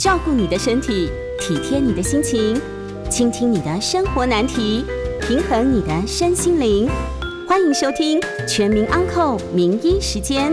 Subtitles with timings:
[0.00, 2.58] 照顾你的身体，体贴你的心情，
[3.10, 4.82] 倾听你的生活难题，
[5.20, 6.88] 平衡你的身心灵。
[7.46, 10.52] 欢迎收听《全民安扣名医时间》。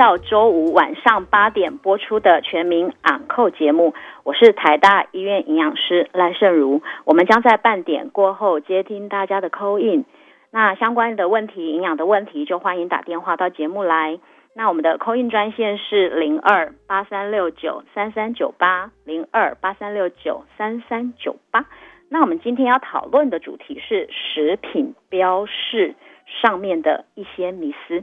[0.00, 3.92] 到周五晚上八点播出的全民昂扣节目，
[4.24, 6.80] 我是台大医院营养师赖胜如。
[7.04, 10.06] 我们将在半点过后接听大家的扣印。
[10.50, 14.18] 那相关的问题、营养的问题，就欢迎打电话到节目来。
[14.54, 21.66] 那我们的扣印专线是零二八三六九三三九八零二八三六九三三九八。
[22.08, 25.94] 那我们今天要讨论的主题是食品标示
[26.40, 28.02] 上面的一些迷思。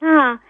[0.00, 0.40] 那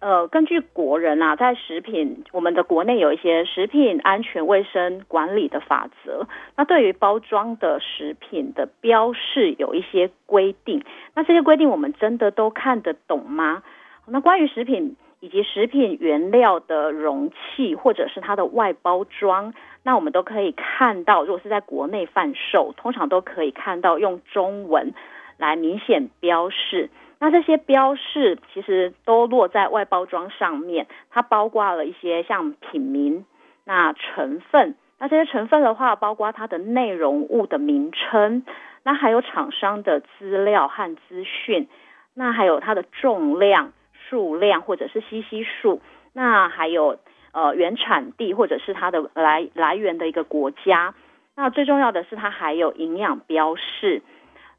[0.00, 6.28] 呃，根据国人啊，在食品，我们的国内有一些食品安全卫生管理的法则。
[6.56, 10.84] 那对于包装的食品的标示有一些规定。
[11.14, 13.64] 那这些规定我们真的都看得懂吗？
[14.06, 24.94] 那关于食品以及食品原料的容器或者是它的外包装，那我们都可以看到，如果是在国内贩售，通常都可以看到用中文
[25.38, 26.88] 来明显标示。
[27.20, 33.24] 那这些标示其实都落在外包装上面，它包括了一些像品名、
[33.64, 38.44] 那成分，那这些成分的话，包括它的内容物的名称，
[38.84, 41.68] 那还有厂商的资料和资讯，
[42.14, 45.82] 那还有它的重量、数量或者是 CC 数，
[46.12, 46.98] 那还有
[47.32, 50.94] 呃原产地或者是它的来来源的一个国家，
[51.34, 54.02] 那最重要的是它还有营养标示。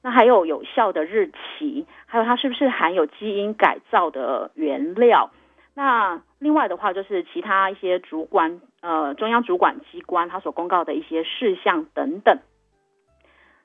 [0.02, 5.32] 那还有有效的日期，还有它是不是含有基因改造的原料？
[5.76, 12.40] 那另外的话，就是其他一些主管呃中央主管机关它所公告的一些事项等等。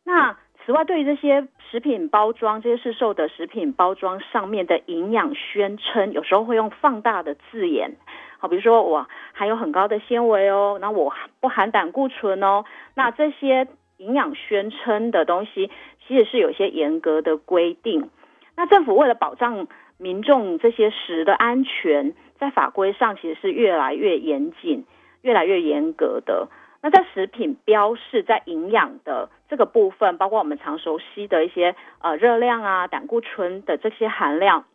[0.04, 7.96] 那此外，对于这些食品包装，这些市售的食品包装上面的营养宣称，有时候会用放大的字眼，
[8.38, 13.66] 好，比如说我含有很高的纤维哦，那我不含胆固醇哦，那这些
[13.98, 15.70] 营养宣称的东西。
[16.06, 18.10] 其实是有些严格的规定，
[18.56, 19.66] 那政府为了保障
[19.96, 24.84] 民众这些食的安全，在法规上其实是越来越严谨、
[25.22, 26.48] 越来越严格的。
[26.82, 34.66] 那在食品标示在营养的这个部分，包括我们常熟悉的一些呃热量啊、胆固醇的这些含量，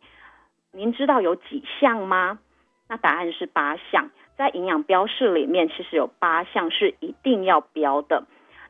[0.72, 2.40] 您知道有几项吗？
[2.88, 8.24] 那答案是八项，在营养标示里面，其实有八项是一定要标的。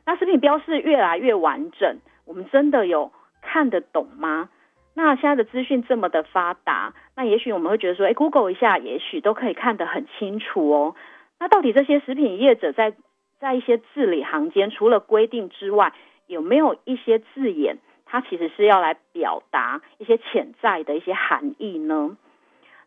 [0.05, 1.97] 那食品标示越来越完整。
[2.31, 3.11] 我们真的有
[3.41, 4.47] 看得懂吗？
[4.93, 10.95] 那现在的资讯这么的发达，那也许我们会觉得说，哎，Google 一下，也许都可以看得很清楚哦。
[11.41, 12.93] 那到底这些食品业者在
[13.37, 15.91] 在一些字里行间，除了规定之外，
[16.25, 22.15] 有没有一些字眼，它其实是要来表达一些潜在的一些含义呢？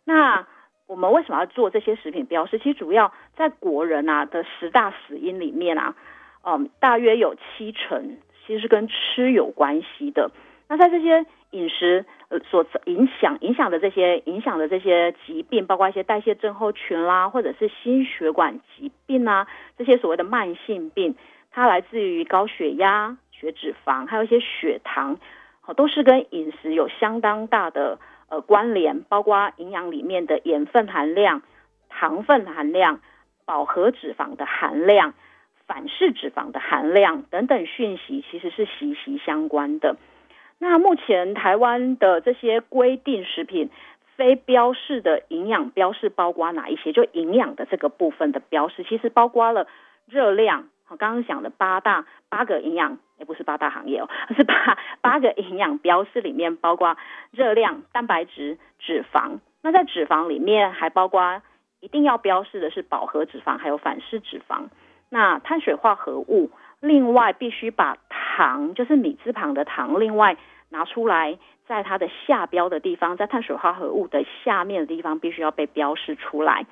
[0.04, 0.46] 那
[0.86, 2.58] 我们为什么要做这些食品标识？
[2.58, 5.94] 其实主要在国人啊的十大死因里面啊，
[6.44, 8.16] 嗯，大约有七成。
[8.46, 10.30] 其实是跟吃有关系的。
[10.68, 19.46] 那在这些饮食呃所影响影响的这些影响的这些疾病，包括一些代谢症候群啦，或者是心血管疾病啊，
[19.76, 21.14] 这些所谓的慢性病，
[21.50, 25.18] 它来自于高血压、血脂肪，还有一些血糖，
[25.60, 27.98] 好，都是跟饮食有相当大的
[28.30, 31.42] 呃关联，包括营养里面的盐分含量、
[31.90, 33.00] 糖分含量、
[33.44, 35.12] 饱和脂肪的含量。
[35.66, 39.96] 反式脂肪的含量等等讯息，其实是息息相关的。
[40.58, 43.70] 那目前台湾的这些规定食品
[44.16, 46.92] 非标示的营养标示包括哪一些？
[46.92, 49.66] 就营养的这个部分的标示，其实包括了
[50.06, 50.68] 热量。
[50.88, 56.96] 我，刚刚讲的八大八个营养，也不是八大行业哦， 是八八个营养标示里面包括
[57.30, 59.38] 热量、蛋白质、脂肪。
[59.62, 61.42] 那在脂肪里面还包括
[61.80, 64.68] 一定要标示的是饱和脂肪，还有反式脂肪。
[65.10, 70.36] 那碳水化合物，另外必须把糖，就是米字旁的糖，另外
[70.70, 76.66] 拿出来，在它的下标的地方，在碳水化合物的下面的地方，必须要被标示出来。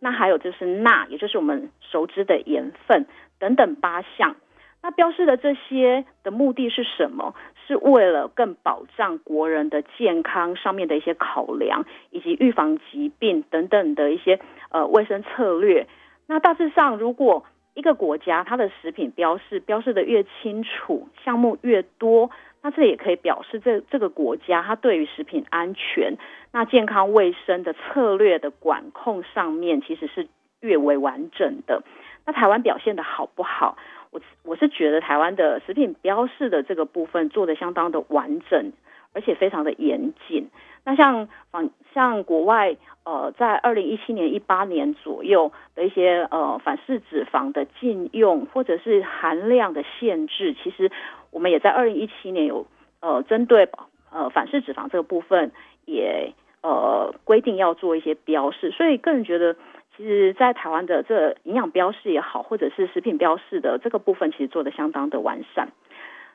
[0.00, 3.06] 那还有就是钠，也就是我们熟知的盐分
[3.38, 4.36] 等等八项。
[4.80, 7.34] 那标示的这些的目的是什么？
[7.66, 14.40] 是为了更保障国人的健康上面的一些考量，以及预防疾病等等的一些
[14.70, 15.86] 呃卫生策略。
[16.28, 17.44] 那大致上，如果
[17.78, 22.28] 一个国家它的食品标示标示的越清楚，项目越多，
[22.60, 26.16] 那这也可以表示这这个国家它对于食品安全、
[26.50, 30.26] 那健康卫生的策略的管控上面，其实是
[30.60, 31.84] 越为完整的。
[32.26, 33.78] 那台湾表现的好不好？
[34.10, 38.72] 我我是觉得台湾的食品标示的这个部分做的相当的完整，
[39.12, 40.48] 而且非常的严谨。
[40.84, 50.90] 那像仿像国外呃，在二零一七年、一八年左右的一些呃反式脂肪的禁用或者是含量的限制，其实
[51.30, 52.66] 我们也在二零一七年有
[53.00, 53.68] 呃针对
[54.10, 55.52] 呃反式脂肪这个部分
[55.84, 56.32] 也
[56.62, 59.56] 呃规定要做一些标示，所以个人觉得。
[59.96, 65.70] 其实，在台湾的这营养标示也好，或者是食品标示的这个部分，其实做的相当的完善。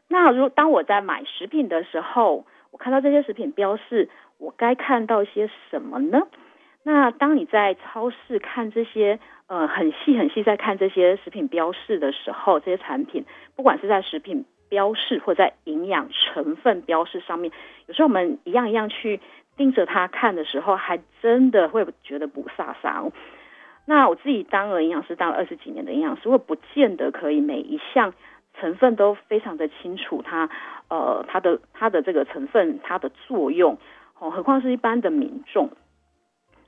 [0.10, 4.10] 那如当我在买食品的时候，我看到这些食品标示，
[4.44, 6.28] 我该看到些什么呢？
[6.84, 9.18] 那当你在超市看这些
[9.48, 13.24] 呃很细很细在看这些食品标示的时候，这些产品
[13.56, 17.54] 不管是在食品标示或在营养成分标示上面，
[17.88, 19.22] 有时候我们一样一样去
[19.56, 23.12] 盯着它看的时候，还真的会觉得不飒飒。
[23.86, 28.13] 那我自己当了营养师，当了二十几年的营养师，我不见得可以每一项
[28.60, 30.50] 成分都非常的清楚，它
[30.90, 33.78] 呃它的它的这个成分它的作用，
[34.30, 35.70] 何况是一般的民众，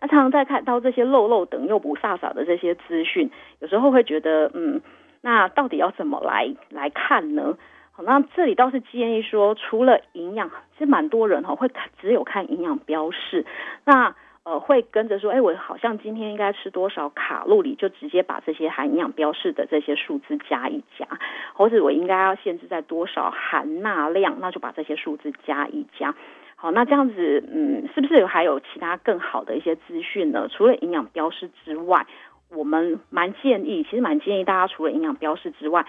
[0.02, 3.30] 那常常在看到这些漏漏等又不飒飒的这些资讯，
[3.60, 4.81] 有时候会觉得，嗯，
[5.22, 7.57] 那到底要怎么来来看呢？
[7.92, 11.69] 好，那这里倒是建议说，除了营养，其实蛮多人哈会
[12.02, 13.46] 只有看营养标示，
[13.84, 14.16] 那。
[14.48, 21.08] 呃，会跟着说，哎，我好像今天应该吃多少卡路里，就直接把这些含营养标示的这些数字加一加，
[21.56, 26.13] 或者我应该要限制在多少含钠量，那就把这些数字加一加。
[26.56, 30.48] 好，那这样子，嗯，是不是有还有其他更好的一些资讯呢？
[30.50, 32.07] 除了营养标示之外，
[32.50, 35.86] 我们蛮建议，其实蛮建议大家除了营养标示之外，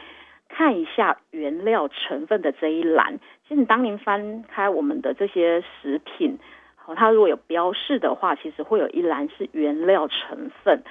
[0.49, 3.19] 看一下原料成分的这一栏。
[3.49, 6.39] 其实当您翻开我们的这些食品。
[6.75, 10.85] 好它如果有标示的话，其实会有一栏是原料成分。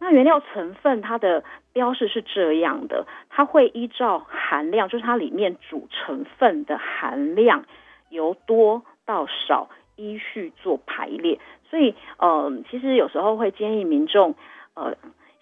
[0.00, 1.44] 那原料成分它的
[1.74, 7.66] 标示是这样的，它会依照含量，就是它里面主成分的含量
[8.08, 11.38] 由多到少依序做排列。
[11.70, 14.34] 所以，呃，其实有时候会建议民众，
[14.74, 14.96] 呃，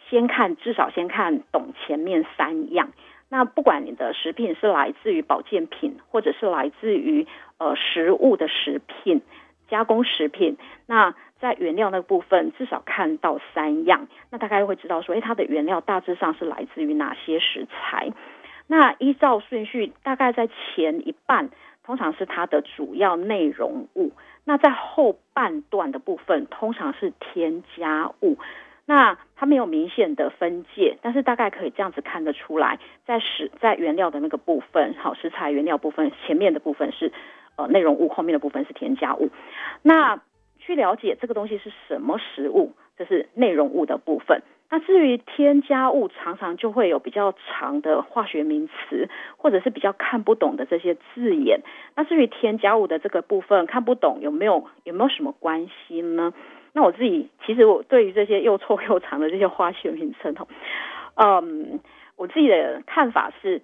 [0.09, 2.93] 先看至少先看懂前面三样。
[3.29, 7.27] 那不管你的食品是来自于保健品，或者是来自于
[7.59, 9.23] 呃食物的食品。
[9.69, 18.11] 加工食品，那在原料那部分至少看到三样，那大概会知道说，哎，它的原料大致上是来自于哪些食材。
[18.67, 21.51] 那依照顺序，大概在前一半
[21.91, 24.13] 通常是它的主要内容物，
[24.45, 28.39] 那在后半段的部分通常是添加物。
[28.87, 37.11] 那它没有明显的分界，但是大概可以这样子看得出来，在食在原料的那个部分，好食材原料部分前面的部分是。
[37.57, 39.29] 呃，内容物后面的部分是添加物。
[39.83, 40.23] 那
[40.61, 44.41] 去了解这个东西是什么食物，这是内容物的部分。
[44.71, 51.61] 那至于添加物，常常就会有比较长的化学名词，或者是比较看不懂的这些字眼。
[51.97, 56.33] 那至于添加物的这个部分看不懂，有没有有没有什么关系呢？
[56.73, 60.35] 那我自己其实我对于这些又臭又长的这些化学名称，
[61.17, 61.81] 嗯，
[62.17, 63.63] 我自己的看法是，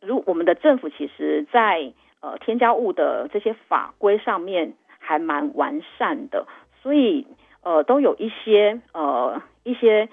[0.00, 1.92] 如我们的政府其实在。
[2.20, 6.48] 呃，添加物的这些法规上面还蛮完善的，
[6.82, 7.28] 所以
[7.62, 10.08] 呃，都有一些呃一些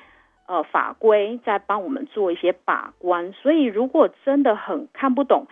[0.48, 3.32] 呃法规在帮我们做一些把关。
[3.34, 5.48] 所以如果真的很看不懂，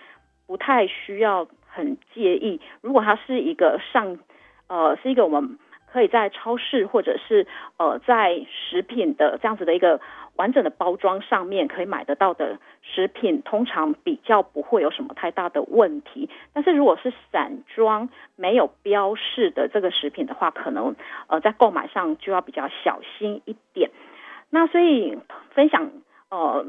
[0.48, 2.60] 不太需要很介意。
[2.82, 4.20] 如果它是一个上
[4.68, 5.58] 呃是一个我们
[5.92, 7.48] 可以在超市或者是
[7.78, 10.00] 呃在食品的这样子的一个。
[10.36, 16.28] 完整的包装上面可以买得到的食品，通常比较不会有什么太大的问题。
[16.54, 20.96] 但是如果是散装没有标示的这个食品的话，可能
[21.28, 23.92] 呃在购买上就要比较小心一点。
[24.54, 25.18] 那所以
[25.56, 25.90] 分享
[26.30, 26.64] 呃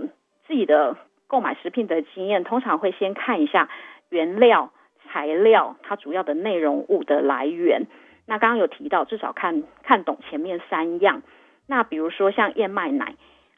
[0.46, 3.68] 自己的购买食品的经验，通常会先看一下
[4.08, 4.70] 原料
[5.06, 7.86] 材料它主要的内容物的来源。
[8.26, 11.20] 那刚刚有提到，至少看看懂前面三样。
[11.66, 13.16] 那比如说像燕麦奶。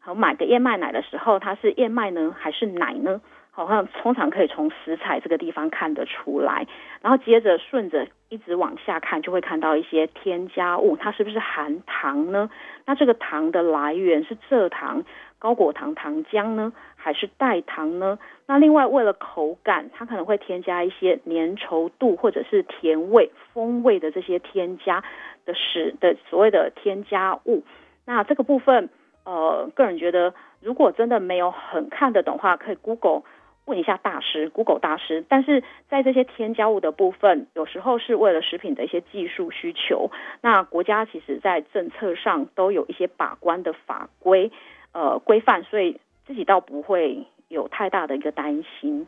[0.09, 3.21] 我，买个燕麦奶的时候，它是燕麦呢还是奶呢？
[3.65, 6.67] 好像通常可以从食材这个地方看得出来。
[7.01, 12.51] 然后接着顺着一直往下看，就会看到一些添加物，它是不是含糖呢？
[12.85, 15.05] 那这个糖的来源是蔗糖、
[15.39, 18.19] 高果糖糖浆呢，还是代糖呢？
[18.47, 25.03] 那另外为了口感，它可能会添加一些粘稠度或者是甜味、风味的这些添加
[25.47, 27.65] 的使的所谓的添加物。
[28.05, 28.91] 那这个部分。
[29.29, 33.23] 呃，个人觉得，如果真的没有很看得懂的话，可以 Google
[33.67, 35.25] 问一下大师，Google 大师。
[35.29, 44.51] 但是在这些添加物的部分，有时候是为了食品的一些技术需求，那国家其实在政策上都有一些把关的法规
[44.93, 49.07] 呃规范，所以自己倒不会有太大的一个担心。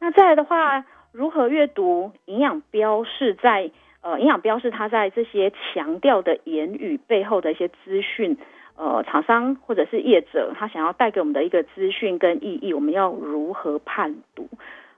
[0.00, 3.34] 那再来的话，如何阅读营养标示？
[3.34, 3.70] 在
[4.04, 8.36] 呃，营养标示它在这些强调的言语背后的一些资讯，
[8.82, 14.48] 呃，厂商或者是业者他想要带给我们的一个资讯跟意义，我们要如何判读？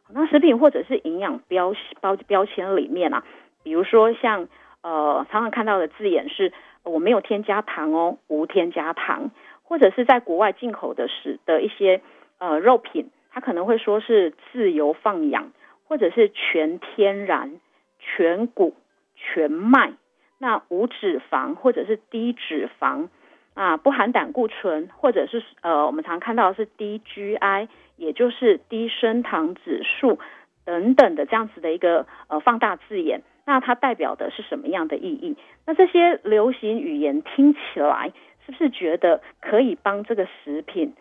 [0.08, 3.22] 那食品或者是营养标标标签里面啊，
[3.62, 4.48] 比如说像
[4.80, 9.30] 呃，常常看到的字眼是我没有添加糖哦，无添加糖，
[9.62, 12.00] 或者是在国外进口的食的一些
[12.38, 13.10] 呃肉品。
[13.30, 15.52] 它可能会说是自由放养，
[15.88, 17.60] 或者是全天然、
[17.98, 18.74] 全谷、
[19.14, 19.92] 全麦，
[20.38, 23.08] 那无脂肪或者是低脂肪
[23.54, 30.18] 啊，不含胆固醇，或者是呃，我们常看到的是低 GI，也就是低升糖指数
[30.64, 35.36] 等等的这样子的一个呃放大字眼，那它代表的是什么样的意义？
[35.66, 38.12] 那这些流行语言听起来
[38.44, 40.94] 是不是觉得可以帮这个食品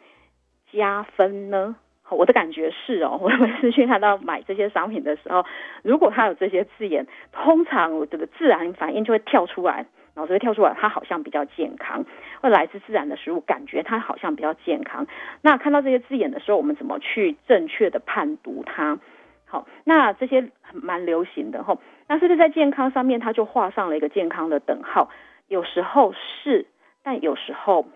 [0.71, 1.75] 加分呢？
[2.09, 5.43] 我的感觉是哦，我每次去看到买这些商品的时候，
[5.81, 12.05] 如果它有这些字眼，通常我这个自然反应就会跳出来，脑子会跳出来，它好像比较健康，
[12.43, 15.07] 或来自自然的食物，感觉它好像比较健康。
[15.41, 18.99] 那看到这些字眼的时候，我们怎么去正确的判读它？
[19.45, 25.09] 好，那这些蛮流行的哈，那是不是在健康上面，它就画上了一个健康的等号？
[25.47, 26.67] 有时候是，
[27.01, 27.87] 但有时候。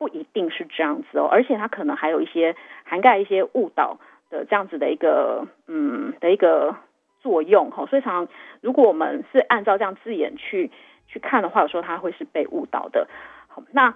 [0.00, 3.98] 不一定是这样子哦，而且它可能还有一些涵盖一些误导
[4.30, 6.76] 的这样子的一个嗯的一个
[7.20, 10.70] 作用哈，所以常常如果我们是按照这样字眼去
[11.08, 13.08] 去看的话，有时候它会是被误导的。
[13.72, 13.94] 那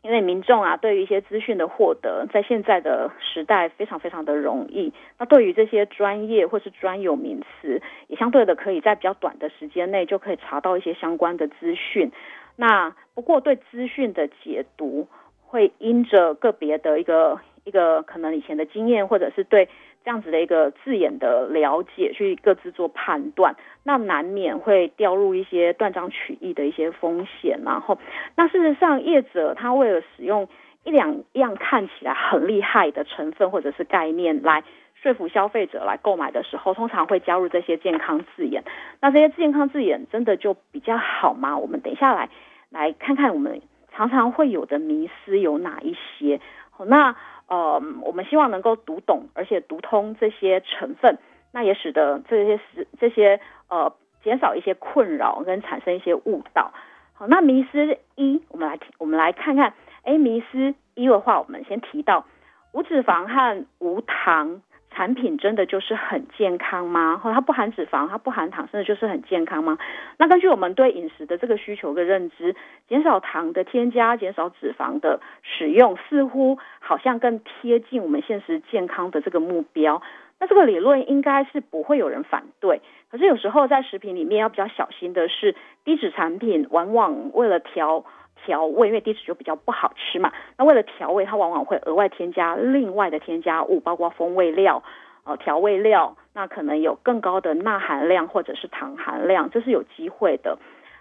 [0.00, 12.12] 因为民众啊，对于一些资讯的获得，在现在的时代非常非常的容易，那对于这些专业或是专有名词，也相对的可以在比较短的时间内就可以查到一些相关的资讯。
[12.54, 15.08] 那不过对资讯的解读
[15.44, 19.68] 会因着个别的一个一个可能以前的经验，或者是对
[20.08, 27.60] 这样子的一个字眼的了解，去各自做判断，那难免会掉入一些断章取义的一些风险。
[27.62, 27.98] 然后，
[28.34, 30.48] 那事实上业者他为了使用
[30.84, 38.64] 一两样看起来很厉害的成分或者是概念来说服消费者来购买的时候，通常会加入这些健康字眼。
[39.02, 41.58] 那这些健康字眼真的就比较好吗？
[41.58, 42.30] 我们等一下来。
[42.70, 43.60] 来看看我们
[43.92, 46.40] 常常会有的迷思有哪一些？
[46.70, 47.14] 好，那
[47.48, 51.18] 呃，我们希望能够读懂而且读通这些成分，
[51.52, 56.72] 那也使得这些是这些呃减少一些困扰跟产生一些误导。
[57.14, 59.74] 好，那迷失一，我们来我们来看看，
[60.04, 62.26] 哎，迷失一的话，我们先提到
[62.72, 64.62] 无脂肪和无糖。
[64.98, 67.20] 产品真的就是很健康吗？
[67.22, 69.78] 或它不含脂肪，它不含糖，真的就是很健康吗？
[70.16, 72.56] 那根据我们对饮食的这个需求跟认知，
[72.88, 80.02] 减少糖的添加，减少脂肪的使用，似乎好像更贴近我们现实健康的这个目标。
[80.40, 82.80] 那这个理论应该是不会有人反对。
[83.08, 88.04] 可是有时候在食品里面要比较小心的是，低脂产品往往为了调。
[88.44, 90.32] 调味，因为低脂就比较不好吃嘛。
[90.56, 94.82] 那为了调味，它往往会额外添加另外的添加物，包括风味料、
[95.24, 100.58] 呃调味料，那可能有更高的钠含量或者是糖含量，这是有机会的。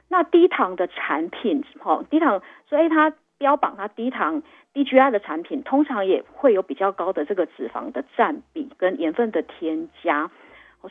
[0.09, 4.41] 那低糖的产品，哈，低糖，所以它标榜它低糖、
[4.73, 10.31] 低 GI 的产品，通常也会有比较高的这个脂肪的占比跟盐分的添加。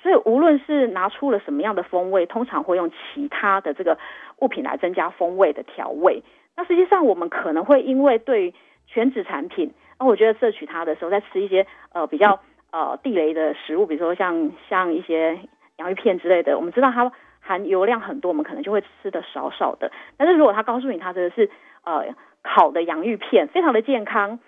[0.02, 3.96] 所以无论是拿出了什么样的风味，通常会用其他的这个
[4.40, 6.22] 物品来增加风味的调味。
[6.56, 8.54] 那实际上我们可能会因为对
[8.86, 12.40] 全脂产品，那我觉得摄取它的时候，在吃一些呃比较
[12.70, 15.38] 呃地雷的食物，比如说像像一些
[15.76, 19.92] 洋芋片之类的，我们知道它含油量很多，我们可能就会吃的少少的。
[20.16, 21.50] 但是如果他告诉你它这个是
[21.84, 24.38] 呃烤的洋芋片，非常的健康。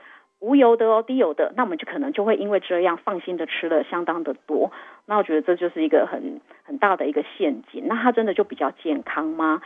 [0.40, 4.70] 无油的哦，低油的，那我们就可能就会因为这样放心的吃了相当的多。
[5.04, 7.88] 那我觉得这就是一个很很大的一个陷阱。
[7.88, 9.60] 那它真的就比较健康吗？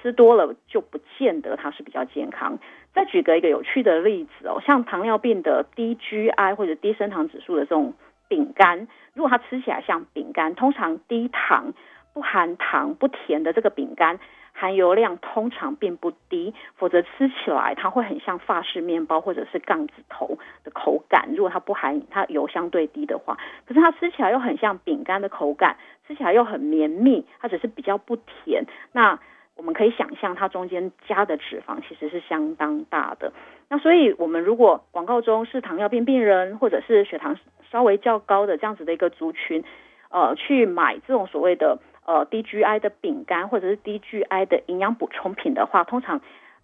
[0.00, 2.58] 吃多了就不见得它是比较健康。
[2.94, 7.94] 再举个一个有趣的例子哦，像糖尿病的低 GI 或者低升糖指数的这种
[8.28, 11.72] 饼干，如果它吃起来像饼干，通常低糖、
[12.14, 14.18] 不含糖、不甜的这个饼干。
[14.52, 21.30] 含油量通常并不低，否则吃起来它会很像法式面包或者是杠子头的口感。
[21.34, 25.76] 如果它不含它油相对低的话，可是它吃起来又很像饼干的口感，
[26.06, 28.64] 吃起来又很绵密，它只是比较不甜。
[28.92, 29.18] 那
[29.56, 33.32] 我们可以想象它中间加的脂肪其实是相当大的。
[33.68, 37.36] 那所以，我们如果广告中是糖尿病病人或者是血糖
[37.70, 39.62] 稍微较高的这样子的一个族群，
[40.10, 46.20] 呃，去买这种所谓的呃低 GI 的饼干或者是低 GI 的营养补充品的话，通常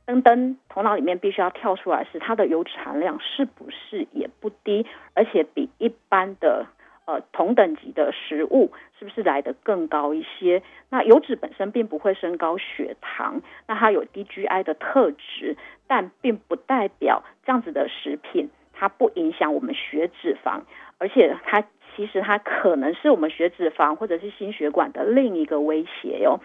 [0.06, 6.66] 噔噔头脑里面必须要跳出来是它的油脂含量是不是也不低，而且比一般的。
[7.06, 10.62] 呃，同等级的食物是不是来的更高一些？
[10.90, 20.62] 那油脂本身并不会升高血糖，那它有低 GI 的特质，但并不代表这样子的食品它不影响我们血脂肪，
[20.98, 21.62] 而且它
[21.94, 26.40] 其实它可能是我们血脂肪或者是心血管的另一个威胁哟。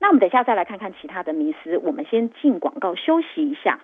[0.00, 3.78] 那我们等一下再来看看其他的迷思，我们先进广告休息一下。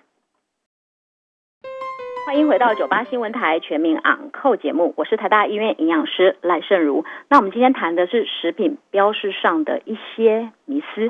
[2.27, 7.05] 欢迎回到九八新闻台全民昂扣节目，我是台大医院营养师赖胜如。
[7.29, 11.09] 那我们今天谈的是食品标示上的一些迷思。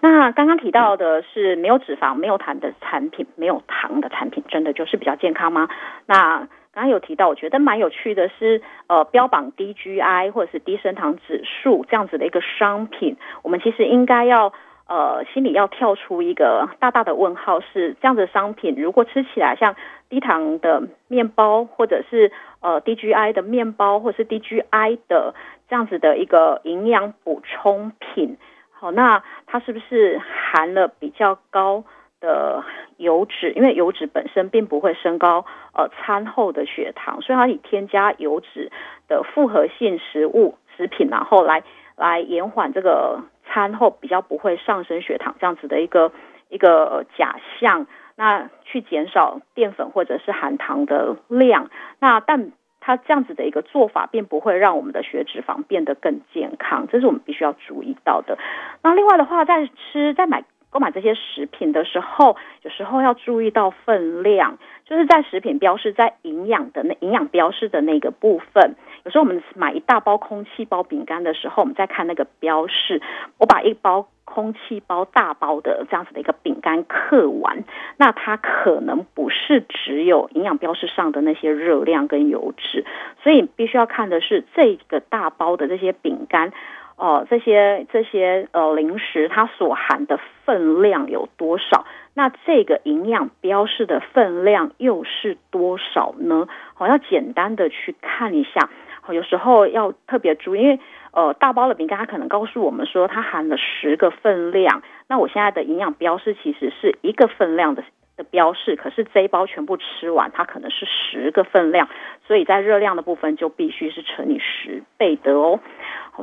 [0.00, 5.66] 那刚刚提到的是没有脂肪、没有糖的产品，没有糖的产品，真的就是比较健康吗？
[6.04, 6.40] 那
[6.74, 14.52] 刚刚有提到，我觉得蛮有趣的是，呃，标榜低 GI 或者是低升糖指数这样子的一个商品，我们其实应该要。
[14.90, 19.76] 呃，心里要跳出一个大大的问号，是这样的商品，如果吃起来像
[20.08, 25.36] 低糖的面包，或者是呃低 GI 的面包，或是低 GI 的
[25.68, 28.36] 这样子的一个营养补充品，
[28.72, 31.84] 好，那它是不是含了比较高
[32.20, 32.64] 的
[32.96, 33.52] 油脂？
[33.52, 38.72] 因为油脂本身并不会升高呃餐后的血糖，所以它以添加油脂
[39.06, 41.62] 的复合性食物食品，然后来
[41.94, 43.20] 来延缓这个。
[43.50, 46.12] 餐后比较不会上升血糖这样子的一个
[46.48, 58.38] 一个假象，那去减少淀粉或者是含糖的量，那但它这样子的一个做法并不会让我们的血脂肪变得更健康，这是我们必须要注意到的。
[58.82, 68.76] 那另外的话，在吃在买购买这些食品的时候，有时候要注意到分量，就是在食品标示在营养的那营养标示的那个部分。
[69.04, 73.02] 有时候我们买一大包空气包饼干的时候，我们再看那个标示，
[73.38, 77.64] 我把一包空气包大包的这样子的一个饼干刻完，
[77.96, 82.84] 那它可能不是只有营养标示上的那些热量跟油脂，
[83.22, 86.52] 所以必须要看的是这个大包的这些饼干，
[87.00, 91.86] 哦，这些这些呃零食它所含的分量有多少？
[92.12, 96.46] 那这个营养标示的分量又是多少呢？
[96.74, 98.68] 好，要简单的去看一下。
[99.00, 100.78] 好有时候要特别注意，因为
[101.12, 107.82] 呃大包的饼干它可能告诉我们说它含了十个分量，那我现在的营养标示其实是一个分量的
[108.20, 111.88] 的标示，可是这一包全部吃完它可能是十个分量，
[112.26, 115.58] 所以在热量的部分就必须是乘以十倍的哦。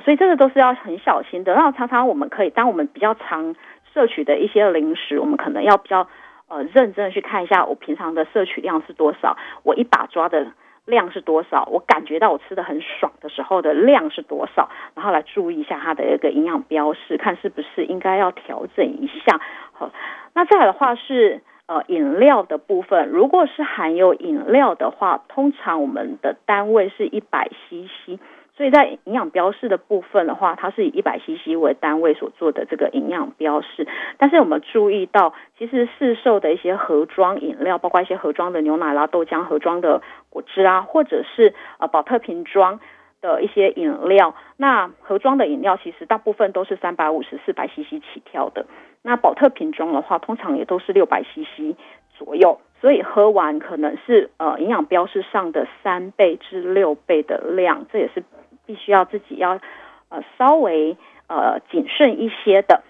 [0.03, 1.53] 所以这个都是要很小心的。
[1.53, 3.55] 然后常常我们可以，当我们比较常
[3.93, 6.07] 摄取的一些零食，我们可能要比较
[6.47, 10.53] 呃认真的去看一下我平常的摄取量是多少，我一把抓的。
[10.87, 11.67] 量是多少？
[11.69, 14.69] 我感觉到我吃的很爽的时候的量是多少？
[14.95, 19.37] 然后来注意一下它的一个营养标示，看是不是应该要调整一下。
[19.73, 19.91] 好，
[20.33, 28.19] 那再来的话是呃饮料的部分，如果是含有饮料的话，通常我们的单位是一百 CC。
[28.55, 33.87] 所以在营养标示的部分的话，它是以一百 CC 为单位所做的这个营养标示。
[34.17, 40.01] 但是我们注意到，其实市售的一些盒装饮料，包括一些盒装的牛奶啦、豆浆、盒装的
[40.31, 42.79] 果汁啊，或者是呃保特瓶装
[43.27, 48.65] 的一些饮料，那盒装的饮料其实大部分都是三百五十、四百 CC 起跳的。
[49.01, 51.75] 那保特瓶装的话，通常也都是六百 CC
[52.17, 52.59] 左右。
[52.79, 58.23] 所以喝完可能是呃营养标示上的三倍至六倍的量，这也是。
[58.67, 59.61] 必须要自己要
[60.09, 62.83] 呃稍微呃谨慎一些的。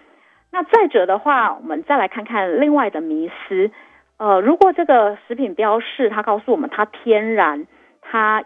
[0.52, 3.70] 那再者的话，我们再来看看另外的迷思。
[4.18, 7.68] 呃，如果这个食品标示它告诉我们它天然，
[8.02, 8.44] 它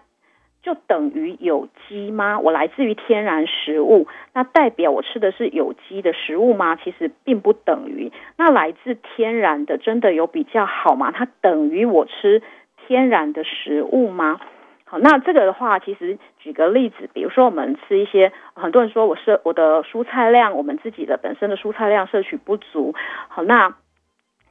[0.61, 2.39] 就等于有机吗？
[2.39, 6.75] 我来自于天然食物，那代表我吃的是有机的食物吗？
[6.75, 8.11] 其实并不等于。
[8.37, 11.11] 那来自天然的真的有比较好吗？
[11.11, 12.43] 它等于我吃
[12.85, 14.39] 天然的食物吗？
[14.85, 22.93] 好，那这个的话，其实举个例子，比如说我们吃一些，很多人说我是我的蔬菜量，我们自己的本身的蔬菜量摄取不足。
[23.29, 23.69] 好，那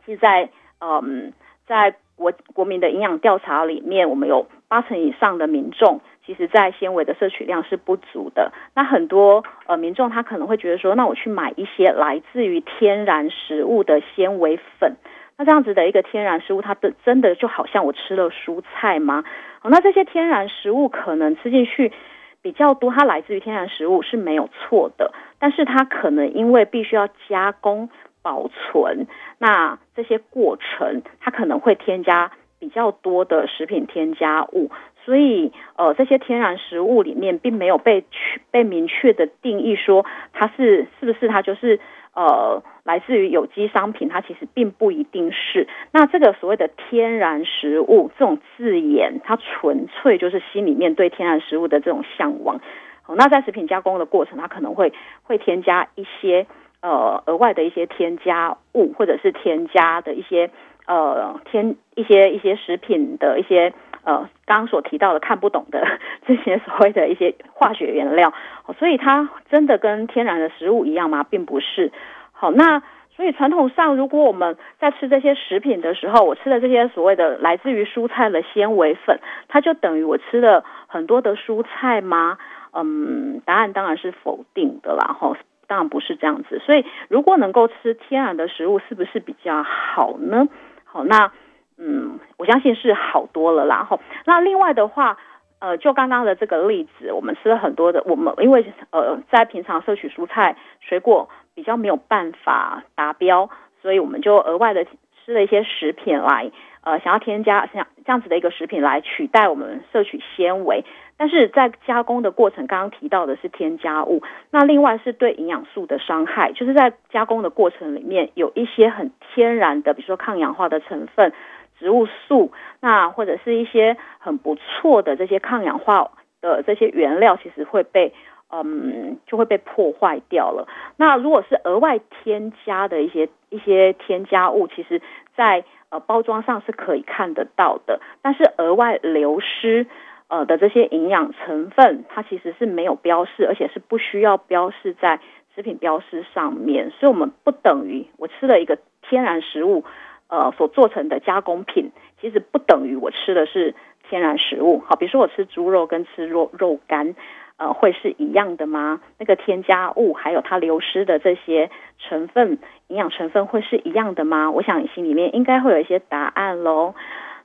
[0.07, 0.49] 其实在
[0.81, 1.35] 嗯，
[1.66, 8.52] 在国国民的营养调查里面，我们有八成以上的民众，其实在纤维的摄取量是不足的。
[8.76, 14.94] 那很多呃民众他可能会觉得说，那我去买一些来自于天然食物的纤维粉。
[15.37, 19.24] 那这样子的一个天然食物，它的真的就好像我吃了蔬菜吗？
[19.59, 21.92] 好，那这些天然食物可能吃进去
[22.40, 27.90] 比较多，它来自于天然食物是没有错的，但是它可能因为必须要加工
[28.22, 29.06] 保存，
[29.38, 32.30] 那这些过程它可能会添加
[32.61, 34.70] 比较多的食品添加物，
[35.05, 41.81] 所以呃这些天然食物里面并没有被去被明确的定义说它是是不是它就是
[42.14, 45.66] 呃来自于有机商品，它其实并不一定是。
[45.90, 52.61] 那这个所谓的天然食物这种字眼，它纯粹就是心里面对天然食物的这种向往。
[53.03, 54.92] 好，那在食品加工的过程，它可能会
[55.23, 56.46] 会添加一些。
[56.83, 60.51] 呃，额外的一些添加物，或者是添加的一些
[60.94, 63.72] 呃添一些一些食品的一些
[64.03, 65.87] 呃，刚刚所提到的看不懂的
[66.26, 68.33] 这些所谓的一些化学原料，
[68.79, 71.22] 所以它真的跟天然的食物一样吗？
[71.22, 71.92] 并不是。
[72.33, 72.83] 好，那
[73.14, 82.38] 所以传统上，如果我们在吃这些食品的时候，我吃的这些所谓的来自于蔬菜的纤维粉，它就等于我吃了很多的蔬菜吗？
[82.72, 85.14] 嗯，答案当然是否定的啦。
[85.20, 85.37] 哈。
[85.68, 90.48] 当然不是这样子，所以如果能够吃天然的食物，是不是比较好呢？
[90.92, 91.31] 好，那
[91.79, 93.64] 嗯，我相信是好多了。
[93.64, 95.16] 然后，那另外的话，
[95.61, 103.48] 呃，就刚刚的这个例子，我们吃了很多的，我们因为呃，在平常摄取蔬菜水果比较没有办法达标，
[103.81, 104.85] 所以我们就额外的
[105.24, 106.50] 吃了一些食品来，
[106.83, 110.85] 呃，想要添加像这样子的一个食品来取代我们摄取纤维。
[111.20, 121.35] 但是在加工的过程，刚刚提到的是添加物，那另外是对营养素的伤害，就是在加工的过程里面有一些很天然的，比如说抗氧化的成分、
[121.78, 128.14] 植物素，那或者是一些很不错的这些抗氧化的这些原料，其实会被
[128.50, 130.66] 嗯就会被破坏掉了。
[130.96, 135.02] 那如果是额外添加的一些一些添加物，其实
[135.37, 139.87] 在呃包装上是可以看得到的，但是额外流失。
[140.30, 145.20] 呃的这些营养成分，它其实是没有标示，而且是不需要标示在
[145.54, 149.84] 食品标识上面，所以我们不等于我吃了一个天然食物，
[150.28, 151.90] 呃所做成的加工品，
[152.20, 153.74] 其实不等于我吃的是
[154.08, 154.78] 天然食物。
[154.86, 157.16] 好，比如说我吃猪肉跟吃肉肉干，
[157.56, 159.00] 呃，会是一样的吗？
[159.18, 164.52] 那个添加物还有它流失的这些成分，营养成分会是一样的吗？
[164.52, 166.94] 我想你心里面应该会有一些答案喽。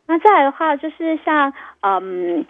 [0.08, 2.46] 那再来的话，就是像嗯。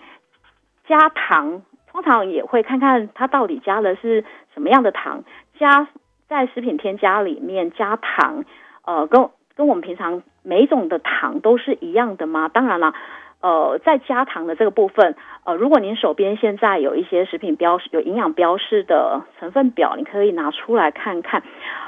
[0.88, 5.24] 加糖通常也会看看它到底加的是什么样的糖，
[5.58, 5.88] 加
[6.28, 8.44] 在食品添加里面加糖，
[8.86, 12.50] 呃，跟跟我们平常每一种的糖都是一样的吗？
[12.50, 12.94] 当然了，
[13.40, 21.42] 呃，在加糖的这个部分，呃，如果您手边现在有一些食品标识有营养标示的成分表，你可以拿出来看看，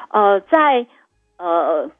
[0.10, 0.88] 呃，在
[1.38, 1.92] 呃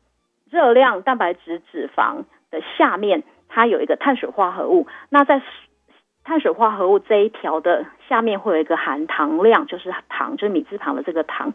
[0.50, 5.42] 热量、蛋白质、脂肪的下面，它有一个碳水化合物，那在。
[6.28, 11.54] 碳水化合物这一条的下面会有一个含糖量，就是糖，就是米字旁的这个糖。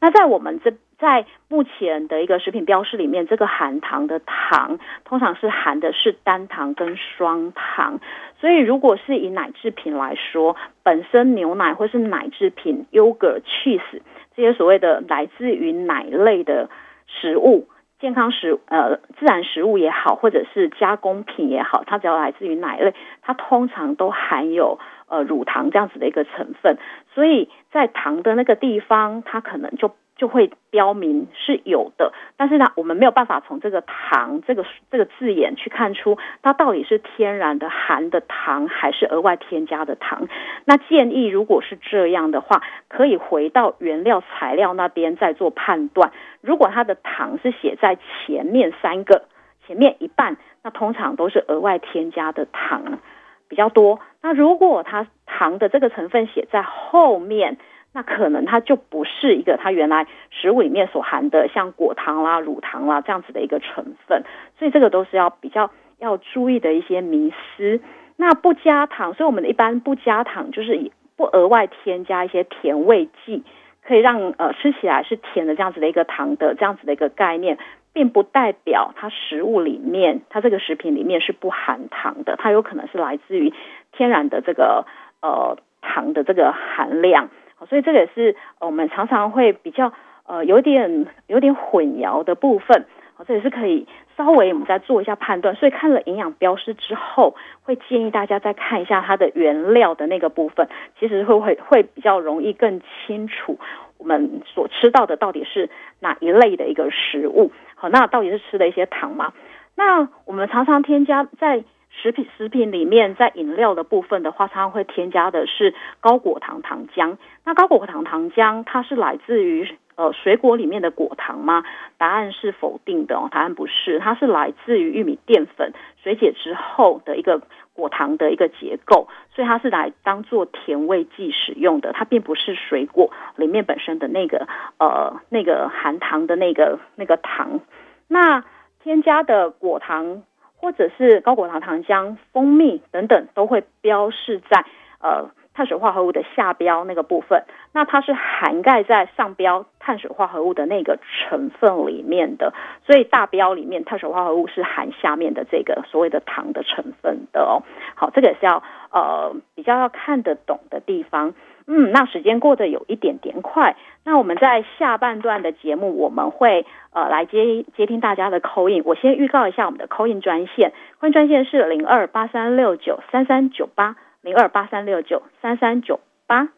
[0.00, 8.00] 那在我们这在目前的一个食品标识里面，这个含糖的糖通常是含的是单糖跟双糖。
[8.40, 14.00] 所以如果是以奶制品来说，本身牛奶或是奶制品、yogurt、cheese
[14.34, 16.70] 这些所谓的来自于奶类的
[17.06, 17.68] 食物。
[18.04, 26.76] 健康食呃自然食物也好，或者是加工品也好，它只要来自于奶类，它通常都含有呃乳糖这样子的一个成分，
[27.14, 29.90] 所以在糖的那个地方，它可能就。
[30.16, 40.28] 就会标明是有的，但是呢，我们没有办法从这个糖这个这个字眼去看出它到底是天然的含的糖还是额外添加的糖。
[40.64, 46.12] 那建议如果是这样的话，可以回到原料材料那边再做判断。
[46.40, 49.24] 如果它的糖是写在前面三个
[49.66, 53.00] 前面一半，那通常都是额外添加的糖
[53.48, 53.98] 比较多。
[54.22, 57.58] 那如果它糖的这个成分写在后面。
[57.94, 64.24] 那可能它就不是一个它原来食物里面所含的像果糖啦、乳糖啦这样子的一个成分，
[64.58, 67.80] 所以这个都是要比较要注意的一些迷思。
[68.16, 73.44] 那不加糖，所以我们一般不加糖，就是不额外添加一些甜味剂，
[73.86, 77.58] 可以让呃吃起来是甜的这样子的一个糖的这样子的一个概念，
[77.92, 83.52] 并不代表它食物里面它这个食品里面是不含糖的，它有可能是来自于
[83.92, 84.84] 天然的这个
[85.22, 87.30] 呃糖的这个含量。
[87.66, 89.92] 所以这个也是我们常常会比较
[90.26, 95.54] 呃有点有点混淆的部分，好，这也是可以稍微我们再做一下判断。
[95.54, 103.58] 所以看了营养标识之后，会建议大家再看一下它的原料的那个部分，其实会会会比较容易更清楚
[103.98, 107.52] 我们所吃到的到底是哪一类的一个食物。
[107.74, 109.32] 好，那到底是吃的一些糖吗？
[109.76, 111.64] 那我们常常添加在。
[112.02, 117.16] 食品食品里面，在饮料的部分的话，它会添加的是高果糖糖浆。
[117.44, 121.64] 那高果糖糖浆，它是来自于呃水果里面的果糖吗？
[121.96, 127.40] 答案是否定的哦，答案不是，它是来自于玉米淀粉水解之后的一个
[127.72, 134.46] 果糖的一个结构，所以它是来当做甜味剂使用的，它并不是水果里面本身的那个
[134.78, 137.60] 呃那个含糖的那个那个糖。
[138.08, 138.44] 那
[138.82, 140.22] 添加的果糖
[140.64, 144.64] 或者是高果糖糖浆、蜂蜜等等，都会标示在
[145.00, 145.30] 呃。
[145.56, 152.52] 碳水化合物的下标那个部分，那它是涵盖在上标碳水化合物的那个成分里面的，
[152.84, 157.62] 所以大标里面碳水化合物是含下面的这个所谓的糖的成分的哦。
[157.94, 161.34] 好，这个是要呃比较要看得懂的地方。
[161.66, 168.82] 嗯，那时间过得有一点点快，那我们在下半段的节目我们会呃来接接听大家的扣音。
[168.84, 173.96] 我先预告一下我们的扣音专线，扣音专线是零二八三六九三三九八。
[174.24, 176.48] 零二八三六九三三九八，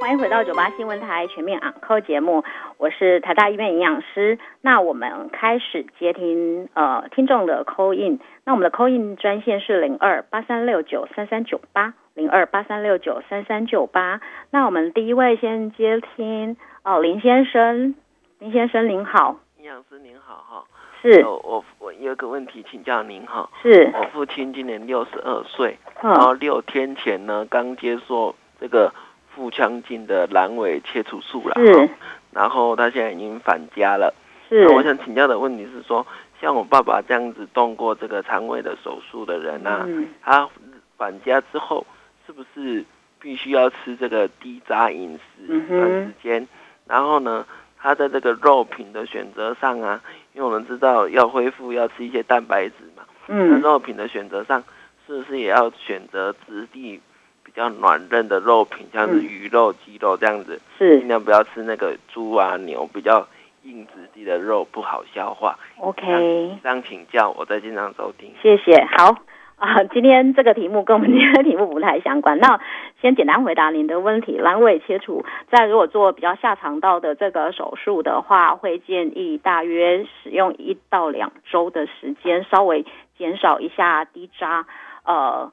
[0.00, 2.42] 欢迎回到九八新闻台全面昂扣节目，
[2.78, 4.38] 我是台大医院营养师。
[4.62, 14.20] 那我们开始接听呃听众的 call in，那我们的 call in 专线是零二八三六九三三九八零二八三六九三三九八。
[14.50, 17.94] 那我们第一位先接听哦林先生，
[18.40, 20.64] 林先生您好，营养师您好哈。
[21.00, 23.48] 是，我我有个问题请教您哈。
[23.62, 28.92] 是，我父亲今年六十二岁，然后六天前呢刚接受这个
[29.32, 31.54] 腹腔镜的阑尾切除术了。
[31.54, 31.88] 是，
[32.32, 34.12] 然后他现在已经返家了。
[34.48, 36.04] 是，我想请教的问题是说，
[36.40, 39.86] 像我爸爸这样子动过这个肠胃的手术的人啊，
[40.20, 40.48] 他
[40.96, 41.86] 返家之后
[42.28, 42.84] 是不是
[43.18, 46.46] 必须要吃这个低渣饮食一段时间？
[46.86, 47.46] 然后呢？
[47.80, 50.02] 他在这个肉品的选择上啊，
[50.34, 54.60] 因为我们知道要恢复要吃一些蛋白质嘛，嗯，那肉品的选择上
[55.06, 57.00] 是不是也要选择质地
[57.44, 63.24] 比较软嫩的肉品，像是鱼肉、鸡肉这样子，是尽量不要吃那个猪啊、牛比较
[63.62, 65.56] 硬质地的肉不好消化。
[65.78, 68.34] OK，这样请教，我在经常收听。
[68.42, 69.16] 谢谢，好。
[69.58, 72.38] 啊，今天这个题目跟我们今天的题目不太相关。
[72.38, 72.60] 那
[73.00, 84.64] 先简单回答您的问题：阑尾切除，在如果做比较下肠道的这个手术的话，会建议大约使用一到两周的时间，稍微减少一下低渣，
[85.04, 85.52] 呃，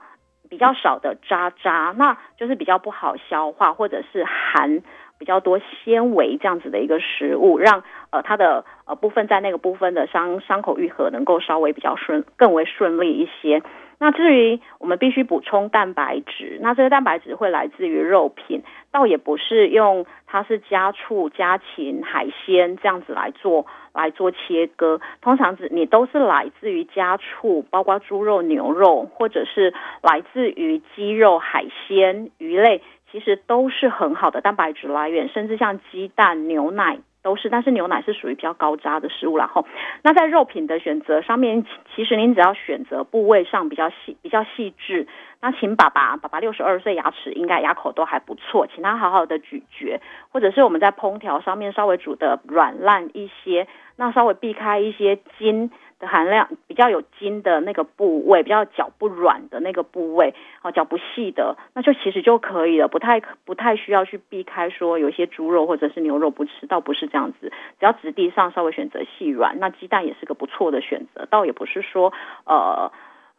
[0.52, 4.84] 比较少的渣渣，那就是比较不好消化，或者是含
[5.18, 13.64] 比较多纤维这样子的一个食物，让呃它的呃部分在那个部分的伤伤口愈合能够稍微比较顺，更为顺利一些。
[13.98, 32.82] 那至于我们必须补充蛋白质，那这些蛋白质会来自于肉品，倒也不是用它是加醋、加禽、海鲜这样子来做来做切割，通常只你都是来自于加醋，包括猪肉、牛肉，或者是来自于鸡肉、海鲜、鱼类，
[33.12, 37.00] 其实都是很好的蛋白质来源，甚至像鸡蛋、牛奶。
[37.26, 39.66] 都是，但是牛奶是属于比较高渣的食物，然后
[40.04, 45.08] 那在肉品的选择上面，其实您只要选择部位上比较细、比较细致。
[45.42, 50.00] 那请爸爸，爸爸六十二岁，牙齿应该牙口都还不错，请他好好的咀嚼，
[50.32, 55.72] 或者是我们在烹调上面稍微煮的软烂一些，那稍微避开一些筋。
[56.00, 72.12] 的含量比较有筋的那个部位，比较脚不软的那个部位，哦，脚不细的，那就其实就可以了，不太不太需要去避开说有一些猪肉或者是牛肉不吃，倒不是这样子，只要质地上稍微选择细软，那鸡蛋也是个不错的选择，倒也不是说
[72.46, 72.92] 呃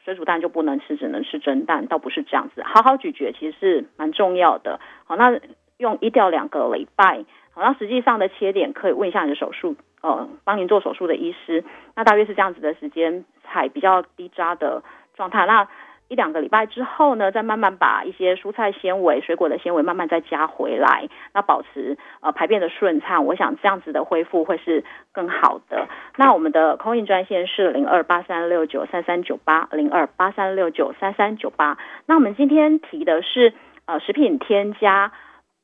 [0.05, 5.39] 水煮蛋就不能吃，只能吃蒸蛋，倒不是这样子，好好咀嚼其实是蛮重要的，好，那
[5.79, 7.25] 用一到两个礼拜，
[7.57, 9.77] 好，那实际上的切点可以问一下你的手术。
[10.03, 11.65] 呃，帮您做手术的医师，
[11.97, 14.83] 那大约是这样子的时间，采比较低渣的
[15.17, 15.47] 状态。
[15.47, 15.67] 那
[16.09, 23.25] 一两个礼拜之后呢，再慢慢把一些蔬菜纤维、水果的纤维慢慢再加回来，那保持呃排便的顺畅。
[23.25, 25.89] 我想这样子的恢复会是更好的。
[26.17, 31.79] 那我们的空运专线是零二八三六九三三九八零二八三六九三三九八。
[32.05, 33.55] 那我们今天提的是
[33.87, 35.11] 呃食品添加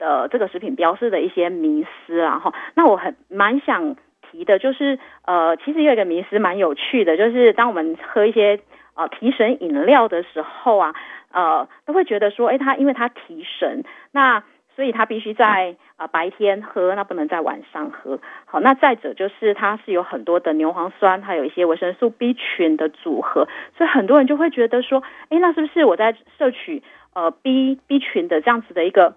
[0.02, 2.52] 呃这个食品标示的一些迷思啊哈。
[2.74, 3.96] 那我很蛮想。
[4.32, 8.60] 提的就是，呃，其实有一个迷思蛮有趣的，就是当我们喝一些
[8.94, 10.94] 呃提神饮料的时候啊，
[11.32, 14.42] 呃，都会觉得说，哎，它因为它提神，那
[14.74, 18.20] 所以它必须在呃白天喝，那不能在晚上喝。
[18.46, 29.14] 好，那再者就是它是有很多的牛磺酸，还有一些维生素 B 群的组合，所以很多人就会觉得说，哎，那是不是我在摄取呃 B B 群的这样子的一个？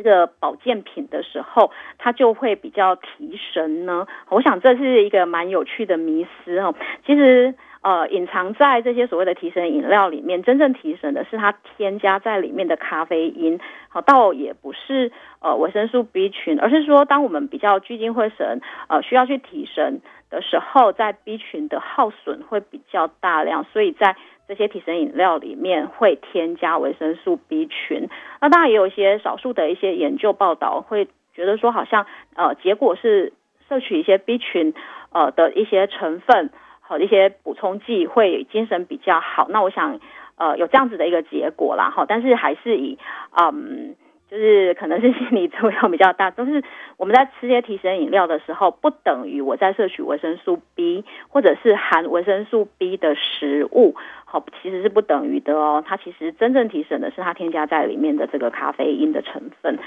[0.00, 4.06] 一个保健品的时候，它就会比较提神呢。
[4.30, 6.74] 我想这是一个蛮有趣的迷思哦。
[7.06, 13.60] 其实，呃，隐藏在这些所谓的提神饮料里面，真正提神的是它添加在里面的咖啡因。
[13.88, 24.16] 好，倒也不是呃维生素 B 群，而是说当我们比较聚精会神，呃，需要去提神的时候，在 B 群的耗损会比较大量，所以在
[24.50, 28.08] 这些提神饮料里面会添加维生素 B 群。
[28.40, 33.32] 那当然也有一些少数的一些研究报道会觉得说，好像呃结果是
[33.68, 34.74] 摄取一些 B 群
[35.12, 36.50] 呃的一些成分。
[36.82, 40.00] 和一些补充剂会精神比较好，那我想，
[40.34, 42.98] 呃，有这样子的一个结果啦，哈，但是还是以，
[43.40, 43.94] 嗯，
[44.30, 46.62] 就是可能是心理作用比较大，都是
[46.96, 59.78] 我们在吃些提神饮料的时候，不等于我在摄取维生素 B 或者是含维生素 B 的食物，好，其实是不等于的哦，它其实真正提神的是它添加在里面的这个咖啡因的成分。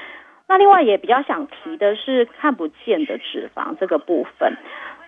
[0.45, 4.58] 那另外也比较想提的是看不见的脂肪这个部分。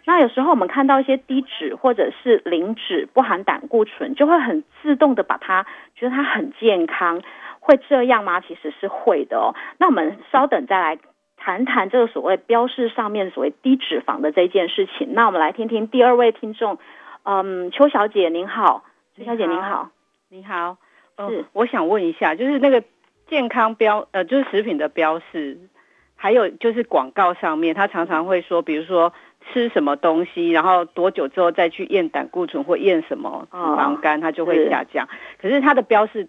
[0.08, 7.22] 那有时候我们看到一些低脂或者是零脂不含胆固醇，就会很自动的把它觉得它很健康，
[7.66, 8.42] 会这样吗？
[8.42, 9.56] 其实是会的哦。
[9.80, 11.00] 那我们稍等再来
[11.36, 15.16] 谈谈这个所谓标示上面所谓低脂肪的这件事情。
[15.16, 16.78] 那我们来听听第二位听众，
[17.24, 18.84] 嗯，邱小姐您好，
[19.18, 19.90] 邱小姐您好，
[20.30, 20.78] 你好，
[21.18, 22.84] 是我想问一下，就是那个
[23.28, 25.58] 健康标呃，就是食品的标示，
[26.16, 29.12] 还有就是广告上面，它常常会说，比如说。
[29.54, 35.08] 吃什么东西，然后多久之后再去验胆固醇或验什么脂肪肝，它就会下降。
[35.40, 36.28] 可是它的标示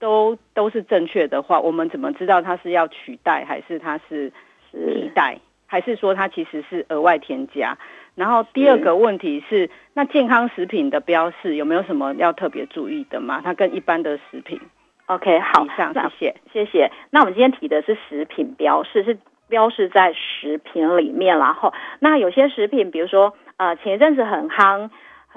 [0.00, 4.32] 都都是正确的话，我们怎么知道它是要取代，还是它是
[4.72, 7.78] 替代，还是说它其实是额外添加？
[8.16, 13.40] 然后第二个问题是，那健康食品的标示有没有什么要特别注意的吗？
[13.44, 14.60] 它跟一般的食品
[15.06, 16.90] ？OK，好，以上谢谢，谢谢。
[17.10, 19.18] 那我们今天提的是食品标示是。
[19.50, 24.90] 标示在食品里面，然后那有些食品，比如说呃前一阵子很夯，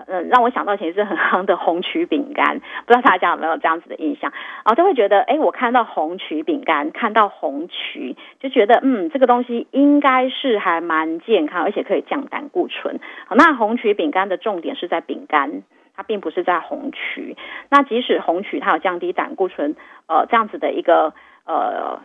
[0.08, 4.74] 嗯让我想到前一阵很夯的红曲饼干，不知道大家有没有这样子的印象啊？
[4.74, 13.00] 就会觉得哎，我看到红曲饼干，看到红曲，就觉得嗯这个东西应该是还蛮健康，而且可以降胆固醇。
[13.28, 15.64] 好，那红曲饼干的重点是在饼干，
[15.96, 17.38] 它并不是在红曲。
[17.70, 19.76] 那即使红曲它有降低胆固醇，
[20.08, 21.14] 呃这样子的一个
[21.46, 22.02] 呃。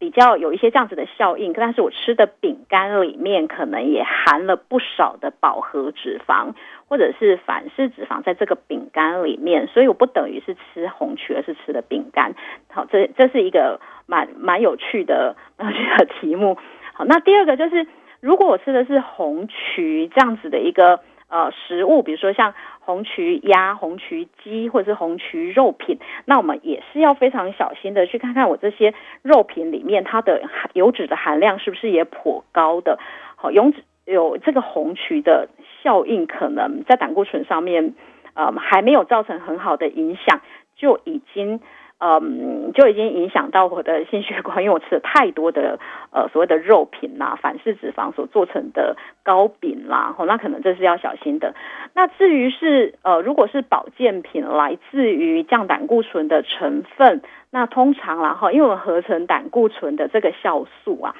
[0.00, 6.54] 比较有一些这样子的效应，但是我吃的饼干里面可能也含了不少的饱和脂肪
[6.90, 12.34] 或者是反式脂肪在这个饼干里面，所以我不等于是吃红曲，而是吃的饼干。
[12.68, 16.58] 好，这这是一个蛮蛮有趣的蛮有趣的题目。
[16.92, 17.86] 好，那第二个就是
[18.20, 21.00] 如果我吃的是红曲这样子的一个。
[21.32, 32.98] 呃，食物，比如说像红曲鸭、红曲鸡或者是红曲肉品，那我们也是要非常小心的去看看我这些肉品里面它的油脂的含量是不是也颇高的。
[33.36, 35.48] 好，油脂有这个红曲的
[35.82, 37.94] 效应，可能在胆固醇上面，
[38.34, 40.40] 呃，还没有造成很好的影响，
[40.76, 41.60] 就已经。
[42.02, 45.78] 嗯，就已经影响到我的心血管，因为我吃了太多的
[46.10, 51.54] 呃所谓的肉品啦、反式脂肪所做成的糕饼啦，哦，那可能这是要小心的。
[51.92, 57.20] 那至于是呃，如果是保健品来自于降胆固醇的成分，
[57.50, 61.14] 那通常然后，因为我们合成胆固醇的这个酵素啊，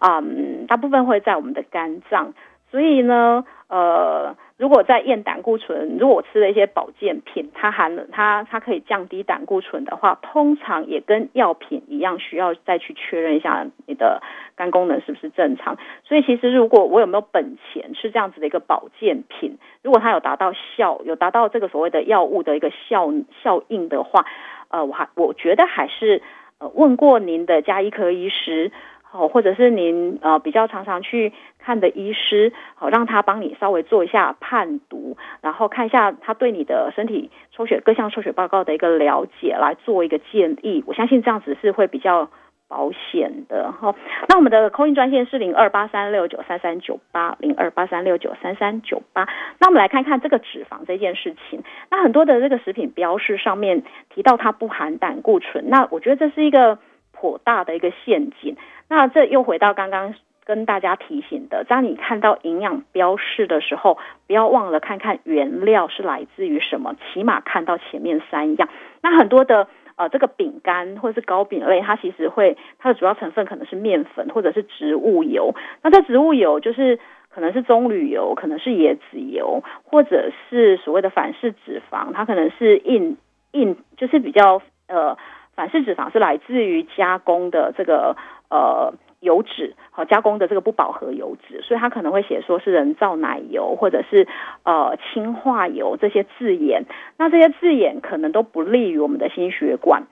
[0.00, 2.34] 嗯，大部分会在我们的肝脏，
[2.70, 4.36] 所以呢，呃。
[4.58, 14.22] 如果在验胆固醇，如果我吃了一些保健品，它含了它它可以降低胆固醇的话，通常也跟药品一样，需要再去确认一下你的
[14.56, 15.76] 肝功能是不是正常。
[16.04, 24.24] 所以其实如果我有没有本钱吃这样子的一个保健品，如果它有达到效，有达到这个所谓的药物的一个效效应的话，
[24.68, 26.22] 呃，我还我觉得还是
[26.58, 28.72] 呃问过您的加医科医师。
[29.12, 40.84] 哦，或者是您呃比较常常去看的医师，好让他帮你稍微做一下判读，然后看一下他对你的身体抽血各项抽血报告的一个了解，来做一个建议。
[40.86, 42.28] 我相信这样子是会比较
[42.68, 43.94] 保险的哈。
[44.28, 49.28] 那我们的扣印专线是零二八三六九三三九八零二八三六九三三九八。
[49.58, 51.62] 那我们来看看这个脂肪这件事情。
[51.90, 53.82] 那很多的这个食品标示上面
[54.14, 56.78] 提到它不含胆固醇，那我觉得这是一个
[57.12, 58.56] 颇大的一个陷阱。
[58.88, 63.98] 那这又回到刚刚跟大家提醒的，当你看到营养标示的时候，
[64.28, 68.68] 不要忘了看看原料是来自于什么，起码看到前面三样。
[69.02, 69.66] 那很多的
[69.96, 75.54] 呃这个饼干或者是糕饼类，它其实会它的主要成分可能是面粉或者是植物油。
[75.82, 76.98] 那这植物油就是
[77.30, 83.16] 可能是棕榈油，可能是椰子油，或者是所谓的反式脂肪，它可能是硬
[83.52, 85.16] 硬就是比较呃
[85.54, 88.16] 反式脂肪是来自于加工的这个。
[88.48, 88.94] 呃，
[89.26, 94.26] 油脂，好加工的这个不饱和油脂，所以它可能会写说是人造奶油或者是
[94.62, 96.84] 呃氢化油这些字眼。
[97.18, 100.04] 那这些字眼可能都不利于我们的心血管。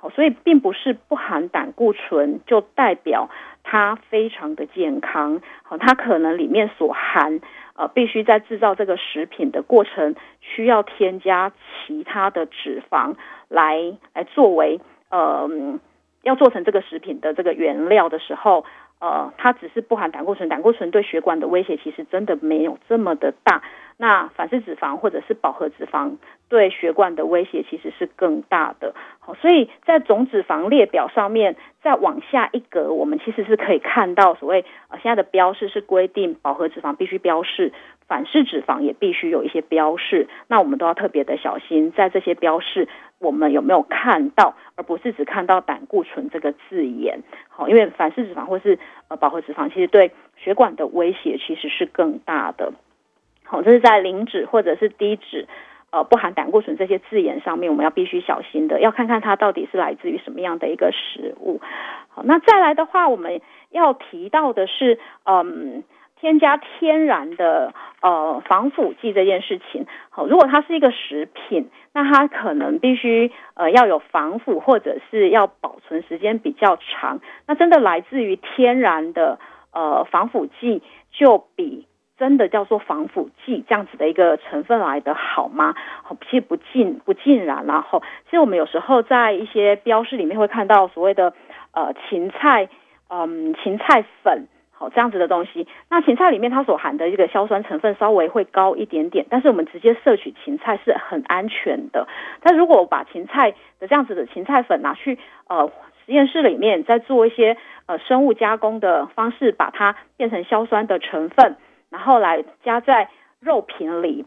[0.00, 3.30] 好，所以并不是不含胆固醇就代表
[3.64, 5.40] 它非常的健康。
[5.64, 7.40] 好，它可能里面所含
[7.74, 11.50] 呃，必须在制造这个食品的过程需要添加
[11.86, 13.14] 其他的脂肪
[13.48, 15.48] 来来作为呃，
[16.22, 18.64] 要做成这个食品的这个原料的时候，
[19.00, 23.62] 呃，它只是不含胆固醇，胆固醇对血管的威胁其实真的没有这么的大。
[24.00, 37.72] 那反式脂肪或者是饱和脂肪对血管的威胁其实是更大的，好，所以在总脂肪列表上面再往下一格，我们其实是可以看到所谓呃现在的标示是规定饱和脂肪必须标示，
[38.08, 42.88] 反式脂肪也必须有一些标示，那我们都要特别的小心，在这些标示
[43.18, 48.78] 我们有没有看到，而不是只看到胆固醇这个字眼，好，因为反式脂肪或是
[49.08, 52.72] 呃饱和脂肪其实对血管的威胁其实是更大的。
[53.44, 55.46] 好，这是在零脂或者是低脂，
[55.90, 61.60] 呃，不含胆固醇这些字眼上面，我们要必须小心的，要看看它到底是来自于什么样的一个食物。
[62.08, 63.40] 好，那再来的话，我们
[63.70, 65.82] 要提到的是，嗯，
[66.20, 69.86] 添加天然的呃防腐剂这件事情。
[70.10, 77.20] 好，如果它是一个食品，那它可能必须呃要有防腐，或者是要保存时间比较长。
[77.46, 79.38] 那真的来自于天然的
[79.72, 81.86] 呃防腐剂，就比。
[82.18, 85.76] 真的叫做防腐剂这样子的一个成分来的好吗？
[86.02, 87.64] 好，其实不尽不尽然。
[87.64, 91.32] 然后，其实我们有时候在一些标识里面会看到所谓的
[91.70, 92.68] 呃芹菜，
[93.08, 94.48] 嗯芹菜粉，
[94.78, 95.66] 好这样子的东西。
[95.90, 102.06] 那芹菜里面它所含的一个硝酸成分稍微会高一点点，但是我们直接摄取芹菜是很安全的。
[102.42, 105.18] 但如果我把芹菜的这样子的芹菜粉拿去
[105.48, 105.70] 呃
[106.06, 107.56] 实验室里面再做一些
[107.86, 111.56] 呃生物加工的方式，把它变成硝酸的成分。
[111.90, 113.08] 然后来加在
[113.40, 114.26] 肉品里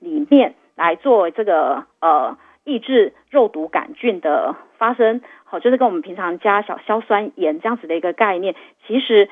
[0.00, 8.54] 里面来做这个呃抑制肉毒杆菌的发生，好，就是跟我们平常加小硝酸盐这样子的一个概念。
[8.86, 9.28] 其实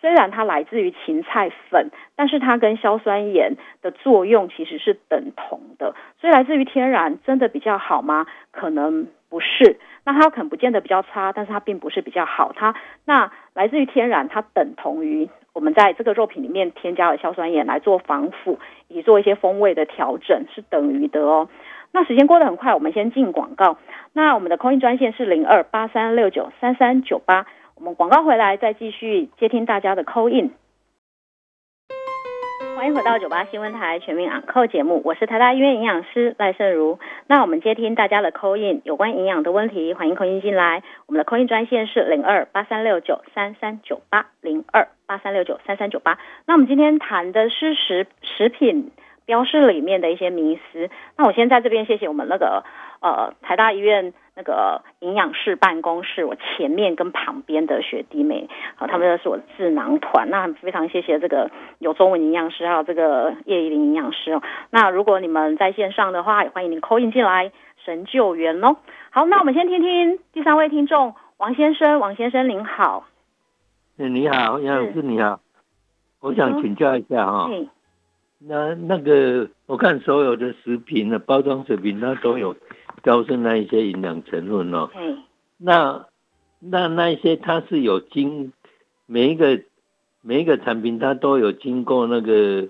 [0.00, 5.94] 虽然它来自于芹菜粉，但是它跟硝酸盐的作用其实是等同的。
[6.20, 8.26] 所以来自于天然真的比较好吗？
[8.50, 9.78] 可能不是。
[10.04, 12.52] 那它可能不见得比较差，但是它并不是比较好。
[12.54, 12.74] 它
[13.04, 15.28] 那来自于天然，它等同于。
[15.54, 21.48] 我们在这个肉品里面添加了硝酸盐来做防腐，以做一些风味的调整，是等于的哦。
[21.90, 23.76] 那时间过得很快，我们先进广告。
[24.12, 27.46] 那我们的空运专线是零二八三六九三三九八，
[27.78, 30.50] 我们广告回来再继续接听大家的 call in。
[32.76, 36.98] 欢迎回到九八新闻台全民养扣节目，我是台大医院营养师赖胜如。
[37.28, 40.82] 那我们接听大家的 call in，有关营养的问题，欢迎 call in 进来。
[41.06, 46.18] 我们的 call in 专线是零二八三六九三三九八零二八三六九三三九八。
[46.46, 48.90] 那我们今天谈的是食食品
[49.24, 50.90] 标示里面的一些迷思。
[51.16, 52.64] 那我先在这边谢谢我们那个
[53.00, 54.12] 呃台大医院。
[54.40, 60.30] 那个营养室办公室，我前面跟旁边的学弟妹，好，他们是我的智囊团。
[60.30, 64.42] 那非常谢谢这个有中文营养师，还有这个叶怡玲营养师哦。
[64.70, 67.50] 那如果你们在线上的话，也欢迎您扣印进来
[67.84, 68.76] 神救援哦。
[69.10, 73.08] 好，那我们先听听第三位听众王先生，王先生您好。
[73.98, 75.40] 哎，你好，杨老师你好，
[76.20, 77.50] 我想请教一下哈。
[78.38, 82.54] 那那个我看所有的食品的包装食品，它都有。
[83.02, 85.22] 标示那一些营养成分哦，嗯，
[85.56, 86.06] 那
[86.60, 88.52] 那那一些它是有经
[89.06, 89.60] 每一个
[90.22, 92.68] 每一个产品它都有经过那个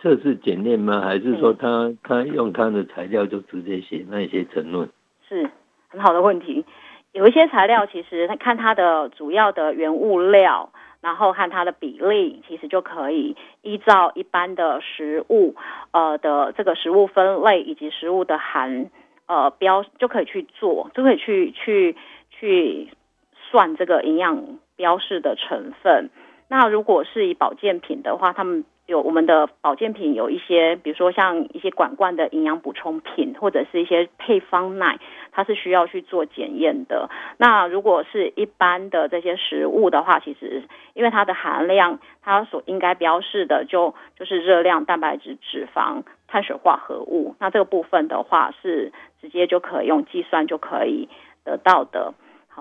[0.00, 1.00] 测试检验吗？
[1.00, 4.88] 还是说它它用它的材料就直接写那些成分？
[5.28, 5.50] 是
[5.88, 6.64] 很好的问题。
[7.12, 15.56] 有一些材料其实看它的主要的原物料，然后看它的比例，其实就可以依照一般的食物
[15.90, 18.90] 呃的这个食物分类以及食物的含。
[19.30, 21.94] 呃，标就可以去做，就可以去去
[22.30, 22.88] 去
[23.32, 26.10] 算这个营养标示的成分。
[26.48, 34.98] 那如果是以保健品的话，他们有我们的保健品有一些，比如说像一些管罐的营养补充品，或者是一些配方奶，
[35.30, 37.08] 它是需要去做检验的。
[37.38, 40.64] 那如果是一般的这些食物的话，其实
[40.94, 46.02] 因为它的含量，它所应该标示的就就是热量、蛋白质、脂肪。
[46.32, 51.08] 碳水化合物，那这个部分的话是直接就可以用计算就可以
[51.44, 52.14] 得到的。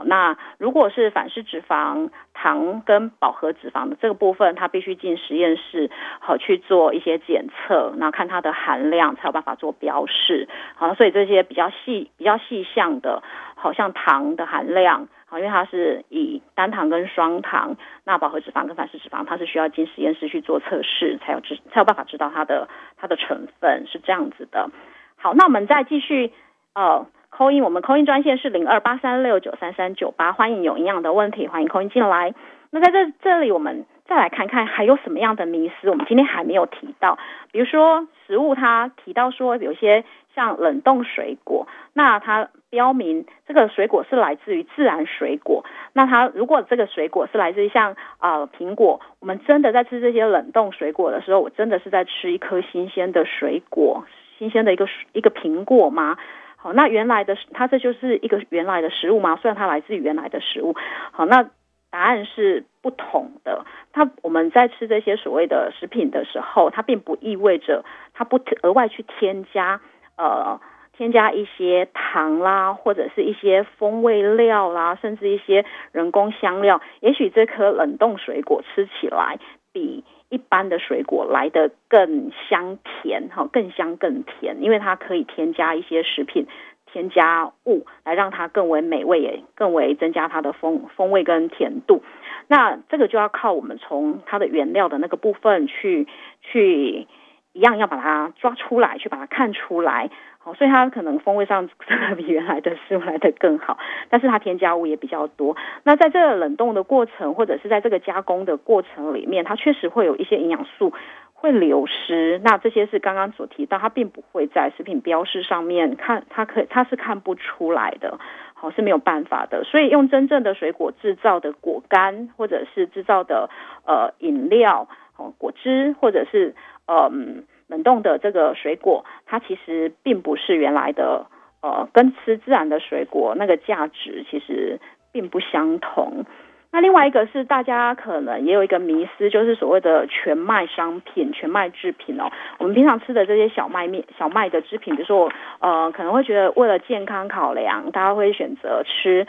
[0.05, 5.89] 那如果是反式脂肪、糖跟饱和脂肪的这个部分，它必须进实验室
[6.19, 10.47] 好去做一些检测，那看它的含量才有办法做标示。
[10.75, 13.23] 好，所以这些比较细、比较细项的，
[13.55, 17.75] 好像糖的含量，好，因为它是以单糖跟双糖，
[18.05, 24.69] 那饱和脂肪跟反式脂肪，它是需要进实验室去做测试，才有知才有办法知道它的它的成分是这样子的。
[25.17, 26.31] 好，那我们再继续
[26.73, 32.33] 呃扣音，我们扣音专线是零二八三六九三三九八，欢迎有营养的问题，欢迎扣音进来。
[32.71, 37.17] 那在这这里，我们再来看看还有什么样的迷思，我们今天还没有提到，
[37.51, 40.03] 比如说食物，它提到说有些。
[40.35, 45.65] 像冷冻水果，那它标明这个水果是来自于自然水果。
[45.91, 54.05] 那它如果这个水果是来自于像啊苹果，我们真的在吃这些冷冻水果的时候，我真的是在吃一颗新鲜的水果，
[54.37, 56.15] 新鲜的一个一个苹果吗？
[56.61, 59.37] 好，那原来的它这就是一个原来的食物吗？
[59.41, 60.75] 虽然它来自于原来的食物，
[61.11, 61.49] 好，那
[61.89, 63.65] 答案是不同的。
[63.93, 69.79] 它我们在吃这些所谓的食品的时候，它并不意味着它不额外去添加。
[70.17, 70.59] 呃，
[70.91, 76.81] 添加一些糖啦，或者是一些风味料啦，甚至一些人工香料。
[76.99, 79.39] 也许这颗冷冻水果吃起来
[79.71, 86.47] 比一般的水果来的更香甜，哈，更香更甜，因为它可以添加一些食品
[86.85, 92.03] 添加物来让它更为美味，也更为增加它的风风味跟甜度。
[92.47, 96.07] 那这个就要靠我们从它的原料的那个部分去
[96.41, 97.07] 去。
[97.51, 100.11] 一样要把它抓出来，去把它看出来，
[100.41, 101.69] 好，所以它可能风味上
[102.15, 103.77] 比原来的食物来的更好，
[104.09, 105.57] 但是它添加物也比较多。
[105.83, 110.93] 那在这个冷冻的过程，或者是在这个加工的过程里面，它确实会有一些营养素
[111.33, 112.39] 会流失。
[112.41, 118.17] 那这些是刚刚所提到，它并不会在食品标示上面看，它可它是看不出来的，
[118.53, 119.65] 好是没有办法的。
[119.65, 123.49] 所以用真正的水果制造的果干，或者是制造的
[123.85, 124.87] 呃饮料，
[125.17, 126.55] 哦果汁，或者是。
[126.91, 131.27] 嗯，冷冻的这个水果，它其实并不是原来的，
[131.61, 134.79] 呃，跟吃自然的水果那个价值其实
[135.13, 136.25] 并不相同。
[136.71, 142.29] 那另外一个是大家可能也有一个迷思，就是所谓的全麦商品、全麦制品哦。
[142.59, 149.25] 我们平常吃的这些小麦面、小麦的制品，比如说呃，可能会觉得为了健康考量，大家会选择吃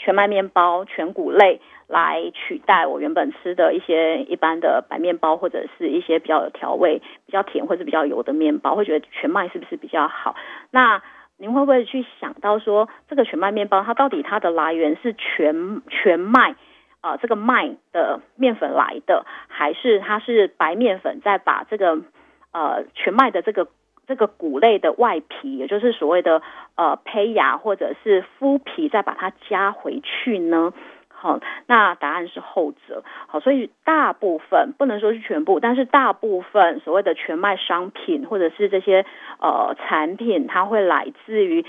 [0.00, 1.60] 全麦面包、全谷类。
[1.92, 10.36] 来取代我原本吃的一些一般的白面包，或者是一些比较有调味、比较甜或者比较油的面包，会觉得全麦是不是比较好？
[10.70, 11.02] 那
[11.36, 16.54] 您会不会去想到说，这个全麦面包它到底它的来源是全全麦
[17.00, 21.98] 啊这个麦的面粉来的，还是它是白面粉再把这个
[22.52, 23.66] 呃全麦的这个
[24.10, 26.42] 这个谷类的外皮，也就是所谓的
[26.74, 30.72] 呃胚芽或者是麸皮，再把它加回去呢？
[31.08, 33.04] 好，那答案是后者。
[33.28, 39.06] 好，所以大部分不能说是全部，但是大部分所谓的全麦商品或者是这些
[39.38, 41.64] 呃产品，它会来自于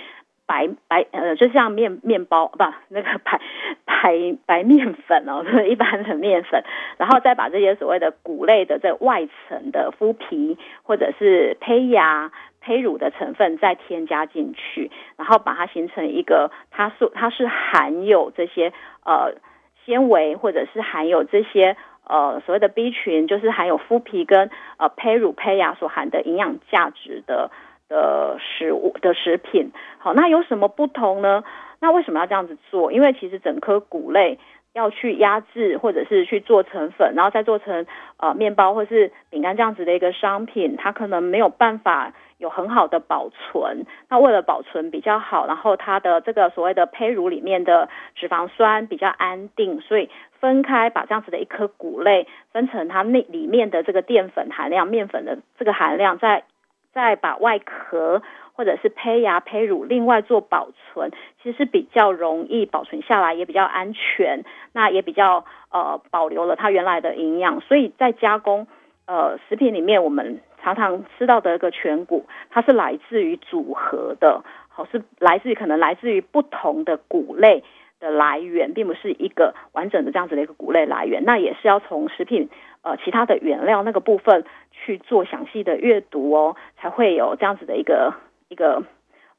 [0.52, 2.58] 白白呃，就像面面包不
[2.90, 3.40] 那个白
[3.86, 6.62] 白白面粉哦， 一般的面粉，
[6.98, 12.32] 然后再把这些所谓的谷类的这外层的麸皮或者是胚芽。
[12.64, 18.72] 胚乳的成分再添加进去，然后把它形成一个，它是它是含有这些
[19.04, 19.34] 呃
[19.84, 21.76] 纤维，或者是含有这些
[22.08, 27.50] 呃所谓的 B 群，就是含有麸皮跟呃胚乳胚芽所含的营养价值的
[27.92, 29.72] 的食物的食品。
[30.00, 31.44] 好，那有什么不同呢？
[31.82, 32.92] 那为什么要这样子做？
[32.92, 34.40] 因为其实整颗谷类
[34.74, 37.86] 要去压制，或者是去做成粉，然后再做成
[38.18, 42.14] 呃面包或是饼干这样子的一个商品，它可能没有办法。
[42.42, 56.44] 有很好的保存，那为了保存比较好，然后它的这个所谓的胚乳里面的脂肪酸比较安定，所以分开把这样子的一颗谷类分成它那里面的这个淀粉含量、面粉的这个含量，再
[56.94, 58.22] 再把外壳
[58.54, 61.12] 或者是胚芽、胚乳另外做保存，
[61.42, 68.68] 其实是比较容易保存下来，也比较安全，那也比较呃保留了它原来的营养，所以在加工
[69.06, 70.42] 呃食品里面我们。
[70.64, 77.64] 常常吃到的一个全谷，它是来自于组合的，好是来自于可能来自于不同的谷类
[78.00, 81.24] 的来源，并不是一个完整的这样子的一个谷类来源。
[81.26, 82.48] 那也是要从食品
[82.82, 88.14] 呃其他的原料那个部分去做详细的阅读哦，才会有这样子的一个
[88.50, 88.84] 一个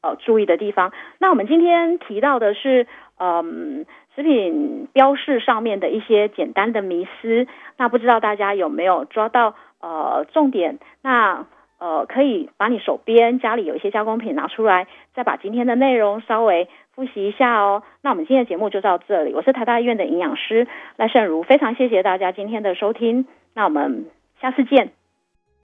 [0.00, 0.92] 呃注意的地方。
[1.18, 2.86] 那我们今天提到的是
[3.18, 9.54] 嗯食品标示上面的一些简单的迷思，那不知道大家有没有抓到？
[9.84, 11.44] 呃，重点，那
[11.80, 17.82] 呃，可以把你手边家里有一些加工品拿出来，再把今天的内容稍微复习一下哦。
[18.02, 20.66] 那我们今天的节目就到这里，我是台大医院的营养师
[20.96, 24.06] 赖胜如，非常谢谢大家今天的收听，那我们
[24.40, 24.92] 下次见。